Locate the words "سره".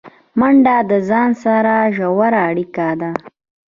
1.43-1.73